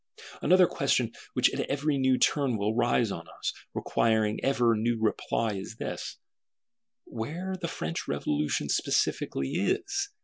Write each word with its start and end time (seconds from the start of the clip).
Another 0.41 0.65
question 0.65 1.13
which 1.33 1.53
at 1.53 1.59
every 1.69 1.95
new 1.99 2.17
turn 2.17 2.57
will 2.57 2.73
rise 2.73 3.11
on 3.11 3.27
us, 3.37 3.53
requiring 3.75 4.43
ever 4.43 4.75
new 4.75 4.99
reply 4.99 5.53
is 5.53 5.75
this: 5.75 6.17
Where 7.05 7.53
the 7.61 7.67
French 7.67 8.07
Revolution 8.07 8.67
specially 8.67 9.53
_is? 9.57 10.07